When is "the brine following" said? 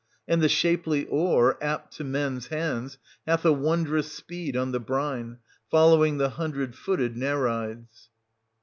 4.71-6.17